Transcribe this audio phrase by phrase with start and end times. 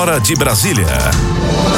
[0.00, 0.86] Hora de Brasília.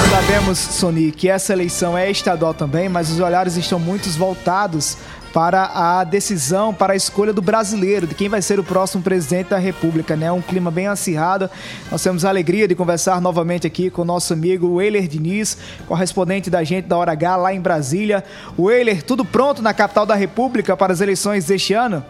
[0.08, 4.96] Sabemos, Sony, que essa eleição é estadual também, mas os olhares estão muitos voltados
[5.32, 9.48] para a decisão, para a escolha do brasileiro, de quem vai ser o próximo presidente
[9.48, 10.30] da República, né?
[10.30, 11.50] Um clima bem acirrado.
[11.90, 15.59] Nós temos a alegria de conversar novamente aqui com o nosso amigo Weiler Diniz,
[15.89, 18.23] correspondente da gente da Hora H lá em Brasília.
[18.57, 22.04] Weiler, tudo pronto na capital da República para as eleições deste ano?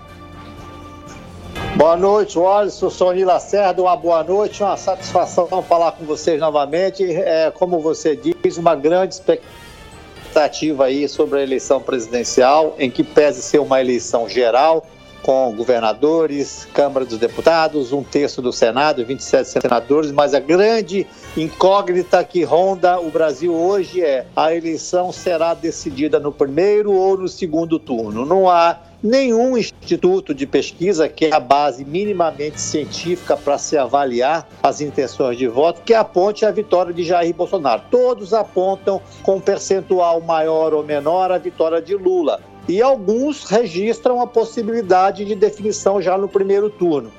[1.82, 7.02] Boa noite, Alisson, Sony Lacerda, uma boa noite, uma satisfação falar com vocês novamente.
[7.02, 13.42] É, como você diz, uma grande expectativa aí sobre a eleição presidencial, em que pese
[13.42, 14.86] ser uma eleição geral,
[15.24, 21.04] com governadores, Câmara dos Deputados, um terço do Senado, 27 senadores, mas a grande
[21.36, 27.26] incógnita que ronda o Brasil hoje é a eleição será decidida no primeiro ou no
[27.26, 28.24] segundo turno.
[28.24, 34.48] Não há nenhum instituto de pesquisa, que é a base minimamente científica para se avaliar
[34.62, 37.82] as intenções de voto, que aponte a vitória de Jair Bolsonaro.
[37.90, 42.40] Todos apontam com percentual maior ou menor a vitória de Lula.
[42.68, 47.10] E alguns registram a possibilidade de definição já no primeiro turno.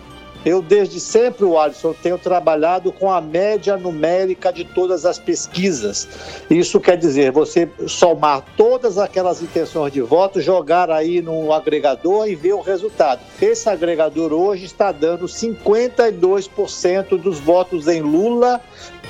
[0.45, 6.07] Eu, desde sempre, o Alisson, tenho trabalhado com a média numérica de todas as pesquisas.
[6.49, 12.35] Isso quer dizer, você somar todas aquelas intenções de voto, jogar aí no agregador e
[12.35, 13.21] ver o resultado.
[13.41, 18.59] Esse agregador hoje está dando 52% dos votos em Lula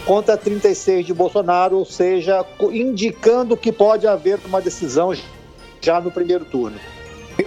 [0.05, 5.15] contra 36% de Bolsonaro, ou seja, indicando que pode haver uma decisão
[5.81, 6.79] já no primeiro turno.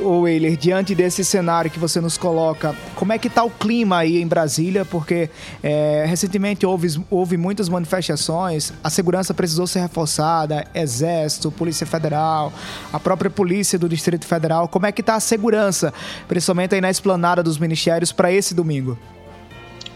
[0.00, 3.98] O Weiler, diante desse cenário que você nos coloca, como é que está o clima
[3.98, 4.84] aí em Brasília?
[4.84, 5.30] Porque
[5.62, 12.52] é, recentemente houve, houve muitas manifestações, a segurança precisou ser reforçada, Exército, Polícia Federal,
[12.92, 14.66] a própria Polícia do Distrito Federal.
[14.66, 15.94] Como é que está a segurança,
[16.26, 18.98] principalmente aí na esplanada dos ministérios, para esse domingo?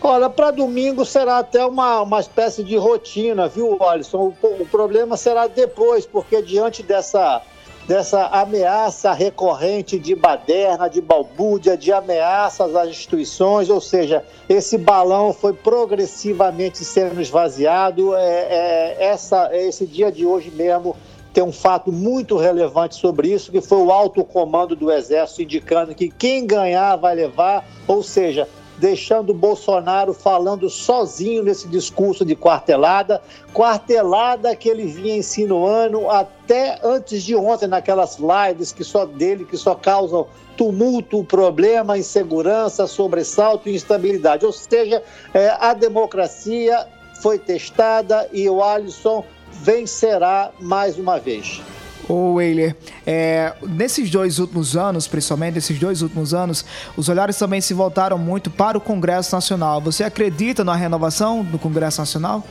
[0.00, 4.32] Olha, para domingo será até uma, uma espécie de rotina, viu, Alisson?
[4.40, 7.42] O, o problema será depois, porque diante dessa
[7.90, 15.32] dessa ameaça recorrente de baderna, de balbúrdia, de ameaças às instituições, ou seja, esse balão
[15.32, 18.14] foi progressivamente sendo esvaziado.
[18.14, 20.94] É, é, essa, esse dia de hoje mesmo
[21.32, 25.92] tem um fato muito relevante sobre isso, que foi o alto comando do Exército indicando
[25.92, 28.46] que quem ganhar vai levar, ou seja,
[28.80, 37.22] deixando Bolsonaro falando sozinho nesse discurso de quartelada, quartelada que ele vinha insinuando até antes
[37.22, 40.26] de ontem, naquelas lives que só dele, que só causam
[40.56, 44.46] tumulto, problema, insegurança, sobressalto e instabilidade.
[44.46, 45.02] Ou seja,
[45.34, 46.86] é, a democracia
[47.20, 51.60] foi testada e o Alisson vencerá mais uma vez.
[52.10, 52.74] Ô, Weiler,
[53.06, 56.64] é, nesses dois últimos anos, principalmente nesses dois últimos anos,
[56.96, 59.80] os olhares também se voltaram muito para o Congresso Nacional.
[59.80, 62.44] Você acredita na renovação do Congresso Nacional?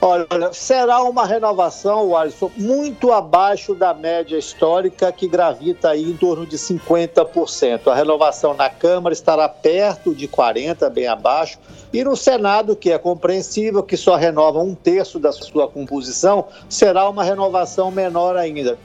[0.00, 6.46] Olha, será uma renovação, Alisson, muito abaixo da média histórica que gravita aí em torno
[6.46, 7.88] de 50%.
[7.88, 11.58] A renovação na Câmara estará perto de 40%, bem abaixo,
[11.92, 17.08] e no Senado, que é compreensível, que só renova um terço da sua composição, será
[17.08, 18.78] uma renovação menor ainda.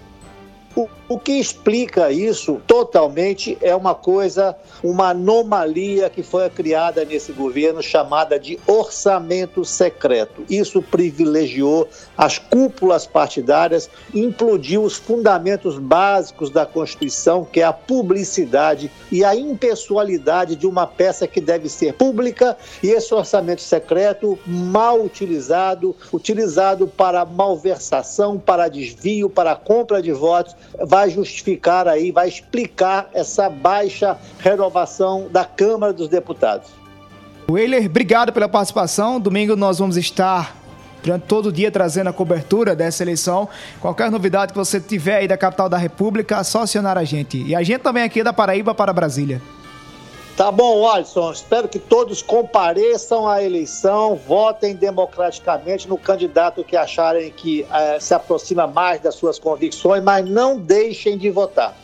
[0.76, 7.34] O, o, que explica isso totalmente é uma coisa, uma anomalia que foi criada nesse
[7.34, 10.46] governo chamada de orçamento secreto.
[10.50, 18.90] Isso privilegiou as cúpulas partidárias, implodiu os fundamentos básicos da Constituição, que é a publicidade
[19.12, 25.02] e a impessoalidade de uma peça que deve ser pública, e esse orçamento secreto mal
[25.02, 33.10] utilizado, utilizado para malversação, para desvio, para compra de votos, vai justificar aí, vai explicar
[33.14, 36.70] essa baixa renovação da Câmara dos Deputados.
[37.50, 39.20] Weiler, obrigado pela participação.
[39.20, 40.56] Domingo nós vamos estar
[41.04, 43.50] durante todo o dia trazendo a cobertura dessa eleição.
[43.80, 47.42] Qualquer novidade que você tiver aí da capital da República, é só acionar a gente.
[47.44, 49.42] E a gente também aqui da Paraíba para Brasília.
[50.36, 51.32] Tá bom, Alisson.
[51.32, 58.14] Espero que todos compareçam à eleição, votem democraticamente no candidato que acharem que eh, se
[58.14, 61.76] aproxima mais das suas convicções, mas não deixem de votar.